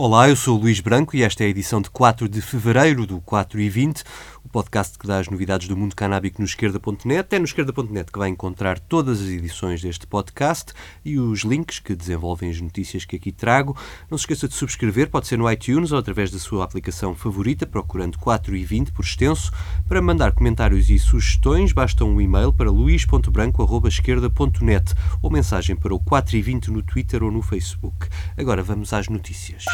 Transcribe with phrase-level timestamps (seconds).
[0.00, 3.04] Olá, eu sou o Luís Branco e esta é a edição de 4 de fevereiro
[3.04, 4.04] do 4 e 20
[4.48, 7.36] o podcast que dá as novidades do mundo canábico no esquerda.net.
[7.36, 10.72] É no esquerda.net que vai encontrar todas as edições deste podcast
[11.04, 13.76] e os links que desenvolvem as notícias que aqui trago.
[14.10, 17.66] Não se esqueça de subscrever, pode ser no iTunes ou através da sua aplicação favorita,
[17.66, 19.52] procurando 4 e 20 por extenso.
[19.86, 26.38] Para mandar comentários e sugestões, basta um e-mail para luís.branco.esquerda.net ou mensagem para o 4
[26.38, 28.08] e 20 no Twitter ou no Facebook.
[28.36, 29.66] Agora vamos às notícias.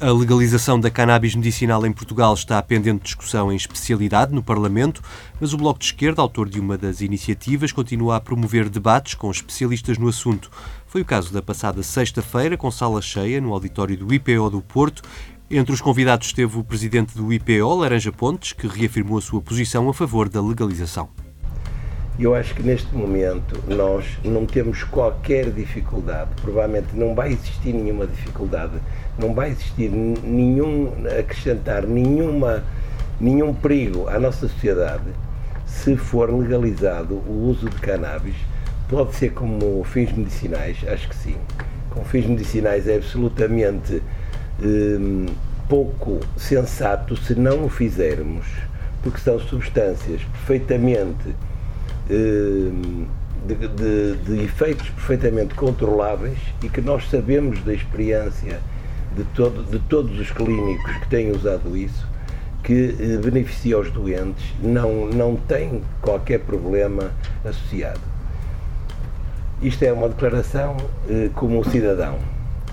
[0.00, 5.02] A legalização da cannabis medicinal em Portugal está pendente de discussão em especialidade no Parlamento,
[5.40, 9.28] mas o Bloco de Esquerda, autor de uma das iniciativas, continua a promover debates com
[9.28, 10.52] especialistas no assunto.
[10.86, 15.02] Foi o caso da passada sexta-feira, com sala cheia no auditório do IPO do Porto.
[15.50, 19.88] Entre os convidados esteve o presidente do IPO, Laranja Pontes, que reafirmou a sua posição
[19.88, 21.08] a favor da legalização.
[22.18, 28.08] Eu acho que neste momento nós não temos qualquer dificuldade, provavelmente não vai existir nenhuma
[28.08, 28.80] dificuldade,
[29.18, 32.64] não vai existir nenhum, acrescentar nenhuma,
[33.20, 35.10] nenhum perigo à nossa sociedade
[35.66, 38.36] se for legalizado o uso de cannabis.
[38.88, 41.36] Pode ser como fins medicinais, acho que sim.
[41.90, 44.02] Com fins medicinais é absolutamente
[44.62, 45.26] hum,
[45.68, 48.46] pouco sensato se não o fizermos,
[49.02, 51.34] porque são substâncias perfeitamente
[52.10, 53.06] Ehm,
[53.46, 58.60] de, de, de, efeitos perfeitamente controláveis e que nós sabemos da experiência
[59.18, 62.06] de, todo, de todos os clínicos que têm usado isso,
[62.62, 67.10] que eh, beneficia os doentes, não, não tem qualquer problema
[67.44, 68.00] associado.
[69.60, 70.76] Isto é uma declaração
[71.08, 72.16] eh, como cidadão.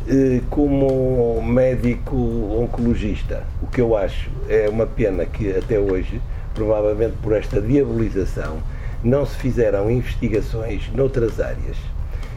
[0.07, 6.21] Eh, como médico oncologista, o que eu acho é uma pena que até hoje,
[6.53, 8.59] provavelmente por esta diabolização,
[9.03, 11.77] não se fizeram investigações noutras áreas.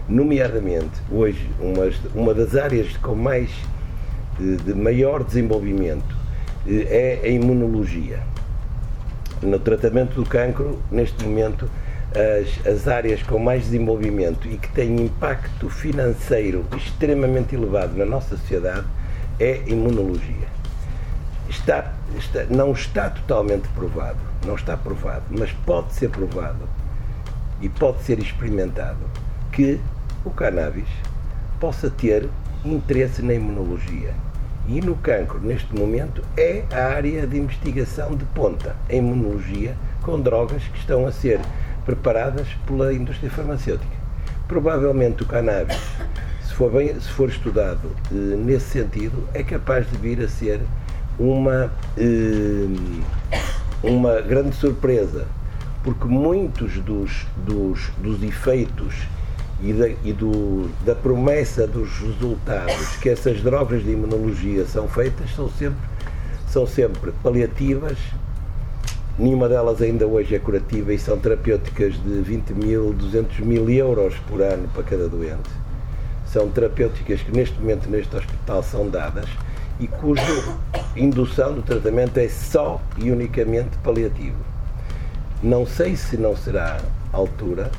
[0.09, 3.51] Nomeadamente, hoje, uma, uma das áreas com mais
[4.39, 6.17] de, maior desenvolvimento
[6.67, 8.21] eh, é a imunologia.
[9.43, 11.71] No tratamento do cancro, neste momento,
[12.13, 18.37] as, as áreas com mais desenvolvimento e que têm impacto financeiro extremamente elevado na nossa
[18.37, 18.87] sociedade
[19.39, 20.49] é a imunologia.
[21.49, 26.69] Está, está, não está totalmente provado não está provado, mas pode ser provado
[27.61, 28.99] e pode ser experimentado
[29.53, 29.81] que
[30.25, 30.89] o cannabis
[31.59, 32.29] possa ter
[32.65, 34.15] interesse na imunologia.
[34.69, 40.21] E no cancro, neste momento, é a área de investigação de ponta, a imunologia, com
[40.21, 41.41] drogas que estão a ser
[41.87, 43.97] preparadas pela indústria farmacêutica.
[44.47, 45.81] Provavelmente o cannabis,
[46.47, 50.61] se for, bem, se for estudado eh, nesse sentido, é capaz de vir a ser
[51.19, 52.67] uma eh,
[53.83, 55.27] uma grande surpresa,
[55.83, 58.95] porque muitos dos, dos, dos efeitos
[59.63, 65.35] e, da, e do, da promessa dos resultados que essas drogas de imunologia são feitas
[65.35, 65.79] são sempre,
[66.49, 67.99] são sempre paliativas,
[69.19, 74.15] nenhuma delas ainda hoje é curativa e são terapêuticas de 20 mil, 200 mil euros
[74.29, 75.51] por ano para cada doente.
[76.27, 79.27] São terapêuticas que neste momento neste hospital são dadas
[79.81, 80.23] e cuja
[80.97, 84.37] indução do tratamento é só e unicamente paliativo.
[85.43, 86.81] Não sei se não será
[87.13, 87.71] altura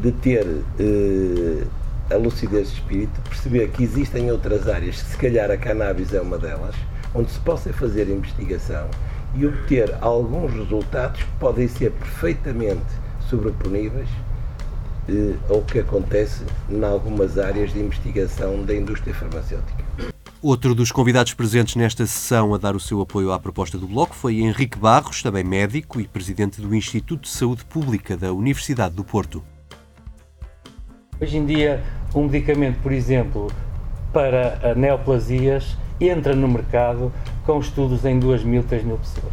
[0.00, 0.46] de ter
[0.78, 1.64] eh,
[2.10, 6.38] a lucidez de espírito, perceber que existem outras áreas, se calhar a cannabis é uma
[6.38, 6.74] delas,
[7.14, 8.88] onde se possa fazer investigação
[9.34, 12.84] e obter alguns resultados que podem ser perfeitamente
[13.28, 14.08] sobreponíveis
[15.08, 20.12] eh, ao que acontece em algumas áreas de investigação da indústria farmacêutica.
[20.42, 24.14] Outro dos convidados presentes nesta sessão a dar o seu apoio à proposta do Bloco
[24.14, 29.04] foi Henrique Barros, também médico e presidente do Instituto de Saúde Pública da Universidade do
[29.04, 29.42] Porto.
[31.22, 31.80] Hoje em dia,
[32.12, 33.48] um medicamento, por exemplo,
[34.12, 37.12] para neoplasias entra no mercado
[37.46, 39.32] com estudos em 2 mil, 3 mil pessoas.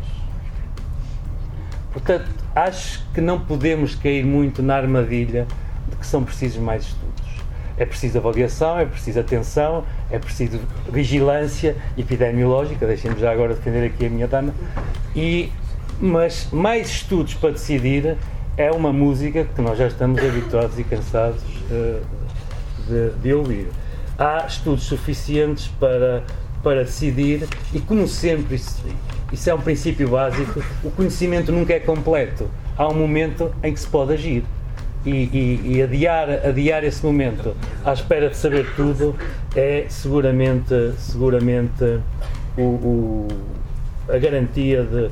[1.91, 5.47] Portanto, acho que não podemos cair muito na armadilha
[5.89, 7.27] de que são precisos mais estudos.
[7.75, 10.59] É preciso avaliação, é preciso atenção, é preciso
[10.91, 14.53] vigilância epidemiológica, deixem-me já agora defender aqui a minha dama,
[15.15, 15.51] e,
[15.99, 18.15] mas mais estudos para decidir
[18.55, 23.67] é uma música que nós já estamos habituados e cansados de, de, ouvir.
[24.17, 26.23] Há estudos suficientes para,
[26.63, 28.83] para decidir e, como sempre, isso,
[29.31, 32.49] isso é um princípio básico, o conhecimento nunca é completo.
[32.77, 34.43] Há um momento em que se pode agir
[35.05, 37.55] e, e, e, adiar, adiar esse momento
[37.85, 39.15] à espera de saber tudo
[39.55, 41.99] é seguramente, seguramente
[42.57, 43.27] o, o,
[44.09, 45.07] a garantia de,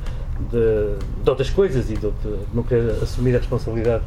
[0.49, 4.03] de, de outras coisas e de, de não querer assumir a responsabilidade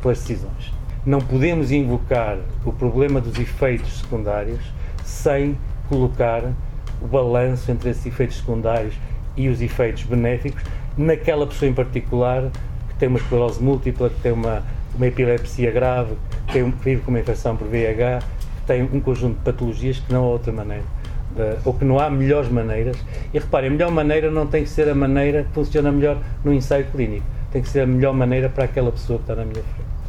[0.00, 0.72] pelas decisões.
[1.06, 4.60] Não podemos invocar o problema dos efeitos secundários
[5.04, 6.42] sem colocar
[7.02, 8.94] o balanço entre esses efeitos secundários
[9.36, 10.62] e os efeitos benéficos
[10.96, 12.50] naquela pessoa em particular
[12.88, 14.62] que tem uma esclerose múltipla, que tem uma,
[14.96, 16.14] uma epilepsia grave,
[16.46, 18.20] que, tem, que vive com uma infecção por VIH,
[18.60, 20.84] que tem um conjunto de patologias que não há outra maneira.
[21.36, 22.96] Uh, ou que não há melhores maneiras.
[23.32, 26.54] E reparem, a melhor maneira não tem que ser a maneira que funciona melhor no
[26.54, 27.26] ensaio clínico.
[27.50, 30.03] Tem que ser a melhor maneira para aquela pessoa que está na minha frente.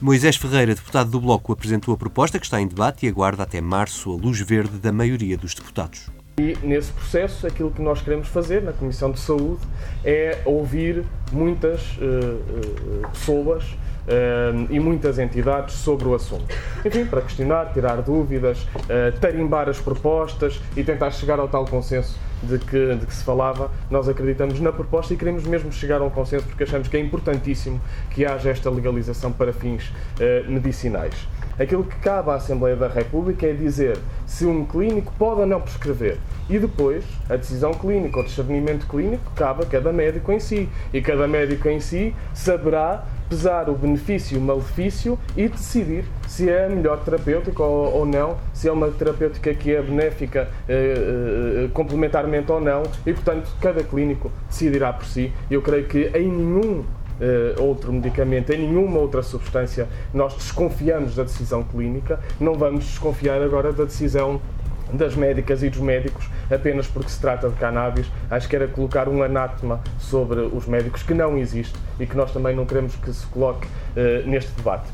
[0.00, 3.60] Moisés Ferreira, deputado do Bloco, apresentou a proposta que está em debate e aguarda até
[3.60, 6.08] março a luz verde da maioria dos deputados.
[6.38, 9.60] E nesse processo, aquilo que nós queremos fazer na Comissão de Saúde
[10.04, 16.46] é ouvir muitas uh, uh, pessoas uh, e muitas entidades sobre o assunto.
[16.84, 18.68] Enfim, para questionar, tirar dúvidas,
[19.20, 23.70] tarimbar as propostas e tentar chegar ao tal consenso de que, de que se falava,
[23.90, 27.00] nós acreditamos na proposta e queremos mesmo chegar a um consenso porque achamos que é
[27.00, 27.80] importantíssimo
[28.10, 31.14] que haja esta legalização para fins uh, medicinais.
[31.58, 35.60] Aquilo que cabe à Assembleia da República é dizer se um clínico pode ou não
[35.60, 36.18] prescrever.
[36.48, 40.68] E depois, a decisão clínica ou discernimento clínico cabe a cada médico em si.
[40.92, 46.48] E cada médico em si saberá pesar o benefício e o malefício e decidir se
[46.48, 50.94] é a melhor terapêutica ou, ou não, se é uma terapêutica que é benéfica eh,
[51.64, 55.32] eh, complementarmente ou não, e portanto cada clínico decidirá por si.
[55.50, 56.84] Eu creio que em nenhum
[57.58, 63.72] outro medicamento, em nenhuma outra substância, nós desconfiamos da decisão clínica, não vamos desconfiar agora
[63.72, 64.40] da decisão
[64.92, 68.06] das médicas e dos médicos apenas porque se trata de cannabis.
[68.30, 72.32] Acho que era colocar um anátema sobre os médicos que não existe e que nós
[72.32, 74.88] também não queremos que se coloque uh, neste debate.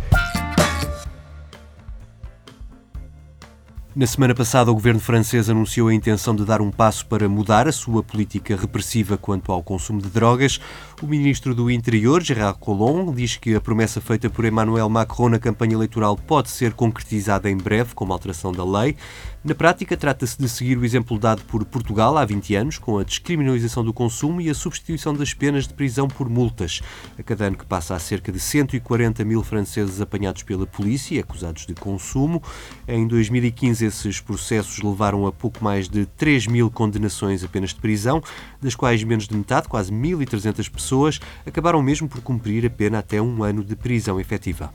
[3.97, 7.69] Na semana passada, o governo francês anunciou a intenção de dar um passo para mudar
[7.69, 10.59] a sua política repressiva quanto ao consumo de drogas.
[11.01, 15.39] O ministro do Interior, Gérard Collomb, diz que a promessa feita por Emmanuel Macron na
[15.39, 18.97] campanha eleitoral pode ser concretizada em breve com uma alteração da lei.
[19.45, 23.05] Na prática, trata-se de seguir o exemplo dado por Portugal há 20 anos, com a
[23.05, 26.81] descriminalização do consumo e a substituição das penas de prisão por multas.
[27.19, 31.19] A cada ano que passa há cerca de 140 mil franceses apanhados pela polícia e
[31.19, 32.43] acusados de consumo.
[32.89, 38.23] Em 2015, esses processos levaram a pouco mais de 3 mil condenações apenas de prisão,
[38.63, 43.21] das quais menos de metade, quase 1.300 pessoas, acabaram mesmo por cumprir a pena até
[43.21, 44.73] um ano de prisão efetiva.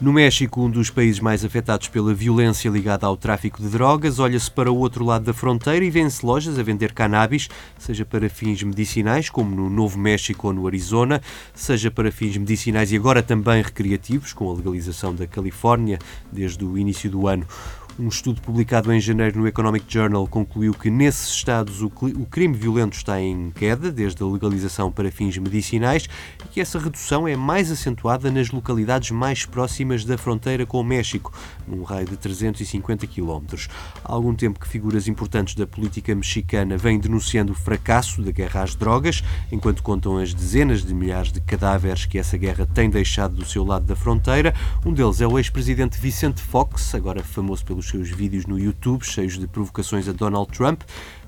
[0.00, 4.50] No México, um dos países mais afetados pela violência ligada ao tráfico de drogas, olha-se
[4.50, 7.48] para o outro lado da fronteira e vê-se lojas a vender cannabis,
[7.78, 11.22] seja para fins medicinais, como no Novo México ou no Arizona,
[11.54, 16.00] seja para fins medicinais e agora também recreativos, com a legalização da Califórnia
[16.30, 17.46] desde o início do ano.
[17.96, 22.96] Um estudo publicado em janeiro no Economic Journal concluiu que nesses estados o, crime violento
[22.96, 26.08] está em queda, desde a legalização para fins medicinais,
[26.44, 30.84] e que essa redução é mais acentuada nas localidades mais próximas da fronteira com o
[30.84, 31.32] México,
[31.68, 33.68] num raio de 350 km.
[34.04, 38.62] Há algum tempo que figuras importantes da política mexicana vêm denunciando o fracasso da guerra
[38.62, 39.22] às drogas,
[39.52, 43.64] enquanto contam as dezenas de milhares de cadáveres que essa guerra tem deixado do seu
[43.64, 44.52] lado da fronteira.
[44.84, 49.04] Um deles é o ex-presidente Vicente Fox, agora famoso pelos os seus vídeos no YouTube,
[49.04, 50.82] cheios de provocações a Donald Trump.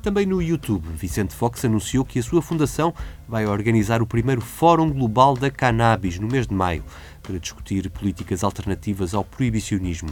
[0.07, 2.95] Também no YouTube, Vicente Fox anunciou que a sua fundação
[3.29, 6.85] vai organizar o primeiro Fórum Global da Cannabis no mês de maio
[7.21, 10.09] para discutir políticas alternativas ao proibicionismo.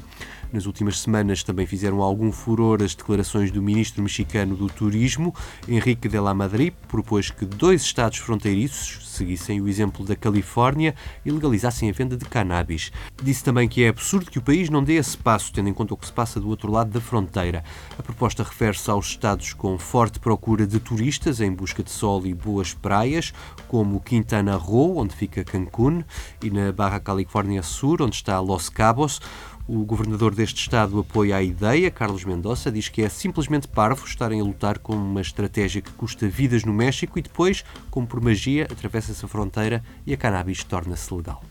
[0.54, 5.34] Nas últimas semanas também fizeram algum furor as declarações do ministro mexicano do Turismo,
[5.66, 10.94] Henrique de la Madrid, propôs que dois estados fronteiriços seguissem o exemplo da Califórnia
[11.24, 12.92] e legalizassem a venda de cannabis.
[13.20, 15.94] Disse também que é absurdo que o país não dê esse passo, tendo em conta
[15.94, 17.64] o que se passa do outro lado da fronteira.
[17.98, 22.32] A proposta refere-se aos estados com forte procura de turistas em busca de sol e
[22.32, 23.32] boas praias,
[23.66, 26.04] como Quintana Roo, onde fica Cancún,
[26.40, 29.20] e na Barra Califórnia Sur, onde está Los Cabos.
[29.66, 31.90] O governador deste estado apoia a ideia.
[31.90, 36.28] Carlos Mendonça diz que é simplesmente parvo estarem a lutar com uma estratégia que custa
[36.28, 41.14] vidas no México e depois, como por magia, atravessa-se a fronteira e a cannabis torna-se
[41.14, 41.42] legal.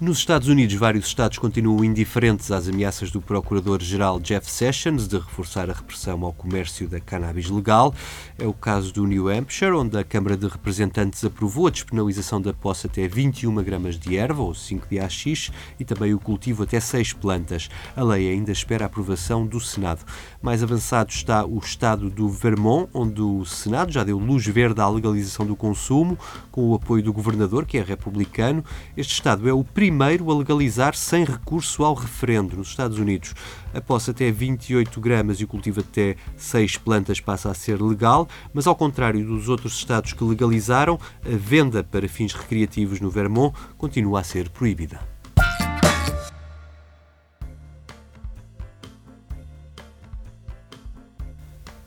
[0.00, 5.68] Nos Estados Unidos, vários estados continuam indiferentes às ameaças do Procurador-Geral Jeff Sessions de reforçar
[5.68, 7.94] a repressão ao comércio da cannabis legal.
[8.38, 12.54] É o caso do New Hampshire, onde a Câmara de Representantes aprovou a despenalização da
[12.54, 16.80] posse até 21 gramas de erva, ou 5 de AX, e também o cultivo até
[16.80, 17.68] 6 plantas.
[17.94, 20.02] A lei ainda espera a aprovação do Senado.
[20.40, 24.88] Mais avançado está o estado do Vermont, onde o Senado já deu luz verde à
[24.88, 26.18] legalização do consumo,
[26.50, 28.64] com o apoio do governador, que é republicano.
[28.96, 33.34] Este estado é o primeiro primeiro a legalizar sem recurso ao referendo nos Estados Unidos.
[33.74, 38.28] A posse até 28 gramas e o cultivo até 6 plantas passa a ser legal,
[38.54, 43.52] mas ao contrário dos outros estados que legalizaram, a venda para fins recreativos no Vermont
[43.76, 45.00] continua a ser proibida.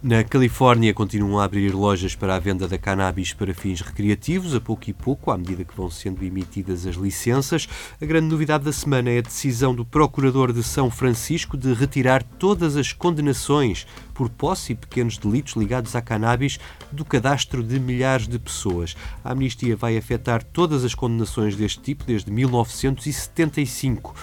[0.06, 4.60] Na Califórnia continuam a abrir lojas para a venda da cannabis para fins recreativos, a
[4.60, 7.70] pouco e pouco, à medida que vão sendo emitidas as licenças.
[8.02, 12.22] A grande novidade da semana é a decisão do Procurador de São Francisco de retirar
[12.22, 16.60] todas as condenações por posse e pequenos delitos ligados à cannabis
[16.92, 18.98] do cadastro de milhares de pessoas.
[19.24, 24.14] A amnistia vai afetar todas as condenações deste tipo desde 1975.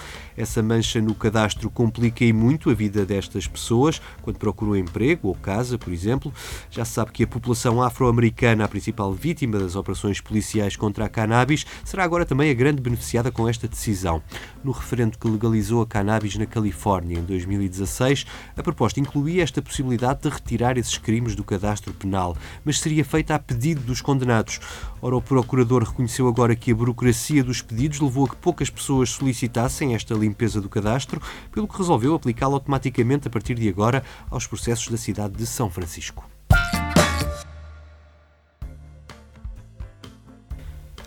[0.41, 5.35] Essa mancha no cadastro complica e muito a vida destas pessoas quando procuram emprego ou
[5.35, 6.33] casa, por exemplo.
[6.71, 11.09] Já se sabe que a população afro-americana, a principal vítima das operações policiais contra a
[11.09, 14.19] cannabis, será agora também a grande beneficiada com esta decisão.
[14.63, 18.25] No referendo que legalizou a cannabis na Califórnia em 2016,
[18.57, 23.35] a proposta incluía esta possibilidade de retirar esses crimes do cadastro penal, mas seria feita
[23.35, 24.59] a pedido dos condenados.
[25.03, 29.11] Ora, o procurador reconheceu agora que a burocracia dos pedidos levou a que poucas pessoas
[29.11, 31.21] solicitassem esta limpeza do cadastro,
[31.51, 35.69] pelo que resolveu aplicá-la automaticamente a partir de agora aos processos da cidade de São
[35.69, 36.25] Francisco.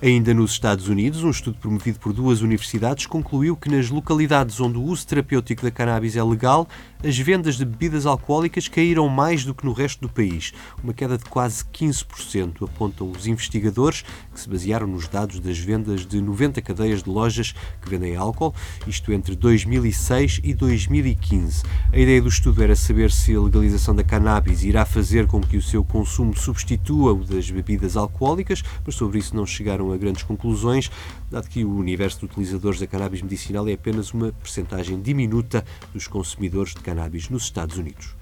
[0.03, 4.77] Ainda nos Estados Unidos, um estudo promovido por duas universidades concluiu que nas localidades onde
[4.77, 6.69] o uso terapêutico da cannabis é legal,
[7.05, 11.19] as vendas de bebidas alcoólicas caíram mais do que no resto do país, uma queda
[11.19, 16.63] de quase 15%, apontam os investigadores, que se basearam nos dados das vendas de 90
[16.63, 18.55] cadeias de lojas que vendem álcool,
[18.87, 21.63] isto entre 2006 e 2015.
[21.93, 25.59] A ideia do estudo era saber se a legalização da cannabis irá fazer com que
[25.59, 30.23] o seu consumo substitua o das bebidas alcoólicas, mas sobre isso não chegaram a grandes
[30.23, 30.91] conclusões,
[31.31, 36.07] dado que o universo de utilizadores da cannabis medicinal é apenas uma percentagem diminuta dos
[36.07, 36.94] consumidores de cannabis
[37.31, 38.15] nos Estados Unidos.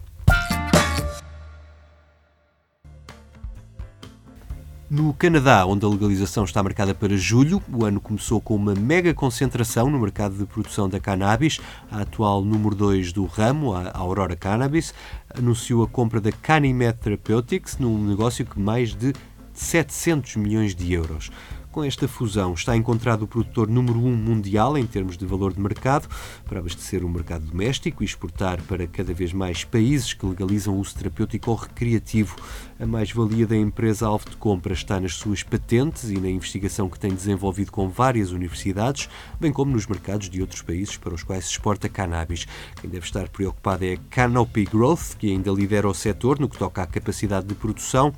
[4.95, 9.15] No Canadá, onde a legalização está marcada para julho, o ano começou com uma mega
[9.15, 11.59] concentração no mercado de produção da cannabis.
[11.91, 14.93] A atual número 2 do ramo, a Aurora Cannabis,
[15.35, 19.15] anunciou a compra da Canimed Therapeutics num negócio que mais de
[19.55, 21.31] 700 milhões de euros.
[21.73, 25.61] Com esta fusão está encontrado o produtor número um mundial em termos de valor de
[25.61, 26.07] mercado
[26.45, 30.81] para abastecer o mercado doméstico e exportar para cada vez mais países que legalizam o
[30.81, 32.37] uso terapêutico ou recreativo.
[32.79, 37.01] A mais-valia da empresa alvo de compra está nas suas patentes e na investigação que
[37.01, 39.09] tem desenvolvido com várias universidades,
[39.41, 42.47] bem como nos mercados de outros países para os quais se exporta cannabis.
[42.83, 46.59] Quem deve estar preocupado é a Canopy Growth, que ainda lidera o setor no que
[46.59, 48.13] toca à capacidade de produção.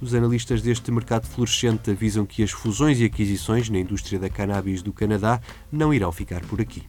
[0.00, 4.82] Os analistas deste mercado florescente avisam que as fusões e aquisições na indústria da cannabis
[4.82, 5.40] do Canadá
[5.72, 6.86] não irão ficar por aqui.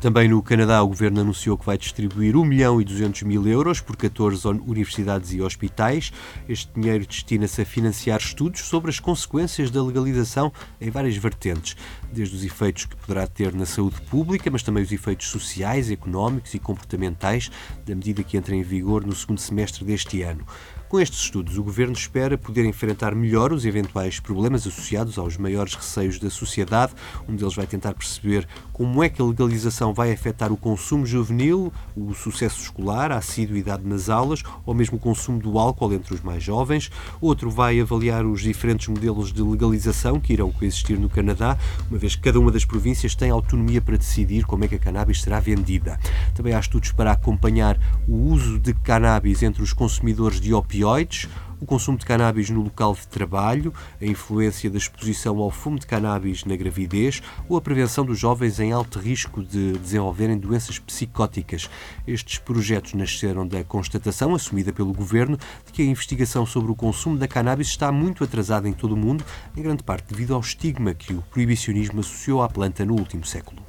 [0.00, 3.80] Também no Canadá, o governo anunciou que vai distribuir 1 milhão e 200 mil euros
[3.80, 6.12] por 14 universidades e hospitais.
[6.48, 11.76] Este dinheiro destina-se a financiar estudos sobre as consequências da legalização em várias vertentes,
[12.12, 16.54] desde os efeitos que poderá ter na saúde pública, mas também os efeitos sociais, económicos
[16.54, 17.50] e comportamentais
[17.86, 20.44] da medida que entra em vigor no segundo semestre deste ano.
[20.88, 25.74] Com estes estudos, o Governo espera poder enfrentar melhor os eventuais problemas associados aos maiores
[25.74, 26.94] receios da sociedade.
[27.28, 31.70] Um deles vai tentar perceber como é que a legalização vai afetar o consumo juvenil,
[31.94, 36.22] o sucesso escolar, a assiduidade nas aulas ou mesmo o consumo do álcool entre os
[36.22, 36.90] mais jovens.
[37.20, 41.58] Outro vai avaliar os diferentes modelos de legalização que irão coexistir no Canadá,
[41.90, 44.78] uma vez que cada uma das províncias tem autonomia para decidir como é que a
[44.78, 45.98] cannabis será vendida.
[46.34, 51.28] Também há estudos para acompanhar o uso de cannabis entre os consumidores de opioides,
[51.60, 55.86] o consumo de cannabis no local de trabalho, a influência da exposição ao fumo de
[55.86, 61.68] cannabis na gravidez ou a prevenção dos jovens em alto risco de desenvolverem doenças psicóticas.
[62.06, 65.36] Estes projetos nasceram da constatação assumida pelo governo
[65.66, 68.96] de que a investigação sobre o consumo da cannabis está muito atrasada em todo o
[68.96, 69.24] mundo,
[69.56, 73.67] em grande parte devido ao estigma que o proibicionismo associou à planta no último século.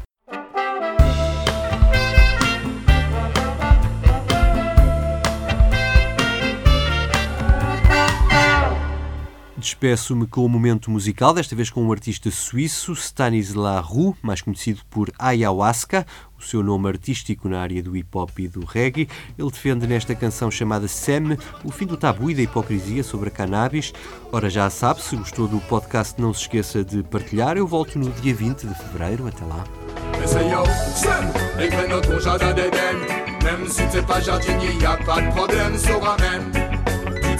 [9.60, 14.80] Despeço-me com o momento musical, desta vez com um artista suíço, Stanislas Roux, mais conhecido
[14.89, 16.08] por Ayahuasca,
[16.39, 19.10] o seu nome artístico na área do hip hop e do reggae.
[19.38, 23.32] Ele defende nesta canção chamada Sem o fim do tabu e da hipocrisia sobre a
[23.32, 23.94] cannabis.
[24.32, 27.58] Ora, já sabe, se gostou do podcast, não se esqueça de partilhar.
[27.58, 29.28] Eu volto no dia 20 de fevereiro.
[29.28, 29.66] Até lá.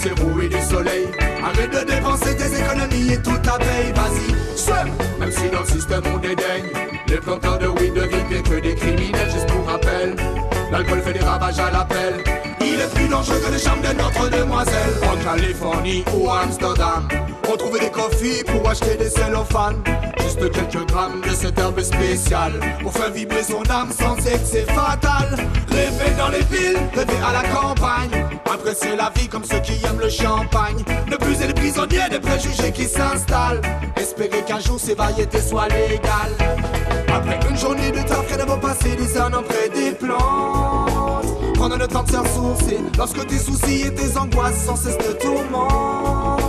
[0.02, 0.48] Saura même.
[0.48, 1.08] Du soleil.
[1.44, 4.58] Arrête de dépenser tes économies et tout ta paye, vas-y.
[4.58, 4.88] Seul,
[5.18, 6.70] même si dans le système on dédaigne,
[7.08, 10.16] les planteurs de weed deviennent pire que des criminels, juste pour rappel.
[10.70, 12.14] L'alcool fait des ravages à l'appel.
[12.60, 14.94] Il est plus dangereux que les chambres de notre demoiselle.
[15.02, 17.08] En Californie ou Amsterdam,
[17.52, 19.82] on trouvait des coffees pour acheter des cellophanes.
[20.22, 22.52] Juste quelques grammes de cette herbe spéciale
[22.82, 25.36] pour faire vibrer son âme sans excès fatal.
[25.68, 27.79] Rêver dans les villes, rêver à la campagne.
[28.96, 30.84] La vie comme ceux qui aiment le champagne.
[31.10, 33.60] Ne plus être les prisonniers des préjugés qui s'installent.
[33.96, 36.36] Espérer qu'un jour ces variétés soient légales.
[37.08, 41.54] Après une journée de taf, rien ne va passer des an près des plantes.
[41.54, 46.40] Prendre le temps de ressourcer lorsque tes soucis et tes angoisses sans cesse te tourmentent.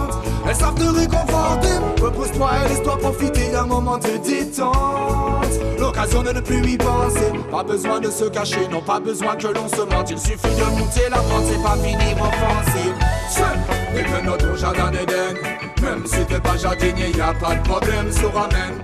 [0.48, 2.02] Elles savent te réconforter.
[2.02, 5.60] Repose-toi et laisse-toi profiter d'un moment de détente.
[6.02, 7.32] L'occasion de ne plus y penser.
[7.52, 10.10] Pas besoin de se cacher, non pas besoin que l'on se mente.
[10.10, 12.92] Il suffit de monter la pente, c'est pas finir offensif.
[13.30, 13.60] Seul,
[13.94, 15.36] dès que notre jardin d'Éden.
[15.84, 18.82] Même si t'es pas jardinier, y a pas de problème, se ramène.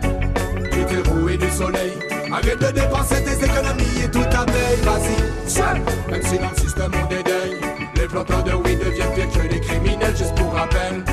[0.71, 1.93] Tu t'es roué du soleil.
[2.31, 5.49] Arrête de dépenser tes économies et tout ta paye, vas-y.
[5.49, 5.81] Seul,
[6.11, 7.57] même si dans le système on dédaigne.
[7.95, 11.03] Les planteurs de weed deviennent pire que les criminels, juste pour rappel.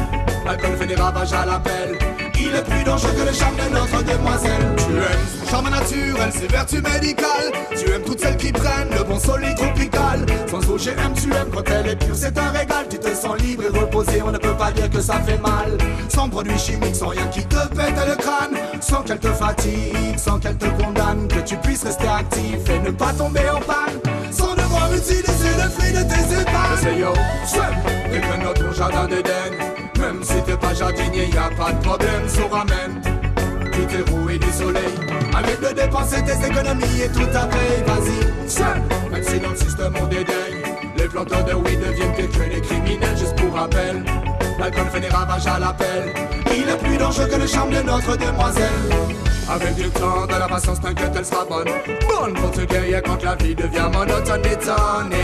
[0.44, 1.98] L'alcool fait des ravages à l'appel.
[2.38, 4.74] Il est plus dangereux que le charme de notre demoiselle.
[4.76, 7.52] Tu aimes son charme naturel, ses vertus médicales.
[7.76, 10.26] Tu aimes toutes celles qui prennent le bon soleil tropical.
[10.50, 12.86] Sans OGM, tu aimes quand elle est pure, c'est un régal.
[12.88, 15.78] Tu te sens libre et reposé, on ne peut pas dire que ça fait mal.
[16.08, 18.56] Sans produits chimiques, sans rien qui te pète le crâne.
[18.80, 21.28] Sans qu'elle te fatigue, sans qu'elle te condamne.
[21.28, 24.00] Que tu puisses rester actif et ne pas tomber en panne.
[24.30, 26.98] Sans devoir utiliser le fruit de tes épargnes.
[26.98, 27.12] Yo,
[27.46, 27.74] seul,
[28.12, 29.73] et que notre jardin d'Éden.
[30.24, 33.02] Si t'es pas jardinier, y a pas de problème, se ramène.
[33.72, 34.94] Tu t'es roué du soleil.
[35.34, 38.48] Arrête de dépenser tes économies et tout ta paye, vas-y.
[38.48, 40.62] Seul, même si dans le système on dédaigne.
[40.96, 44.02] Les planteurs de weed deviennent pire que les criminels, juste pour rappel.
[44.58, 46.14] L'alcool fait des ravages à l'appel.
[46.56, 49.14] Il est plus dangereux que le charme de notre demoiselle.
[49.46, 51.68] Avec du temps, de la patience, t'inquiète, elle sera bonne.
[52.08, 54.40] Bonne pour te guérir quand la vie devient monotone.
[54.40, 55.23] Des et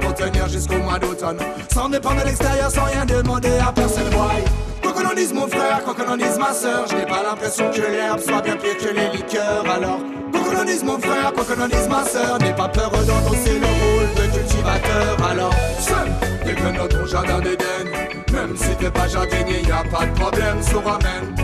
[0.00, 1.38] pour tenir jusqu'au mois d'automne.
[1.72, 4.12] Sans dépendre de l'extérieur, sans rien demander à personne.
[4.12, 4.44] Why?
[4.82, 7.22] Quoi que l'on dise mon frère, quoi que l'on dise ma soeur, je n'ai pas
[7.22, 9.64] l'impression que l'herbe soit bien pire que les liqueurs.
[9.68, 9.98] Alors,
[10.32, 12.90] quoi que l'on dise mon frère, quoi que l'on dise ma soeur, n'aie pas peur
[12.90, 15.16] d'endosser le rôle de cultivateur.
[15.28, 16.08] Alors, seul,
[16.44, 17.90] dès que notre jardin d'Éden,
[18.32, 21.34] même si t'es pas jardinier, y a pas de problème, se ramène.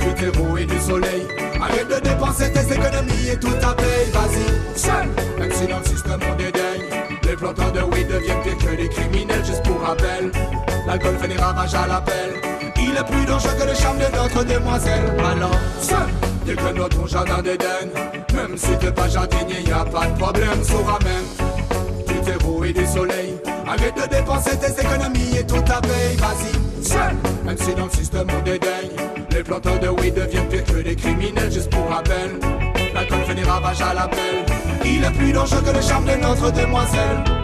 [0.00, 1.26] Tu t'es roué du soleil.
[1.60, 4.78] Arrête de dépenser tes économies et tout ta paye, vas-y.
[4.78, 6.97] Seul, même si dans le système on dédaigne.
[7.28, 10.32] Les planteurs de weed deviennent pire que les criminels, juste pour rappel.
[10.86, 12.40] L'alcool fait des ravages à l'appel.
[12.76, 15.12] Il est plus dangereux que le charme de notre demoiselle.
[15.30, 17.90] Alors, seul, que notre jardin d'Éden.
[18.34, 21.26] Même si t'es pas jardinier, y a pas de problème, se ramène.
[22.06, 23.34] Tu t'es roué du soleil.
[23.66, 27.44] Arrête de dépenser tes économies et tout ta paye, vas-y.
[27.44, 28.96] Même si dans le système on dédaigne.
[29.32, 32.40] Les planteurs de weed deviennent pire que les criminels, juste pour rappel.
[32.94, 34.47] L'alcool fait des ravages à l'appel.
[34.84, 37.37] Il est plus dangereux que le charme de notre demoiselle.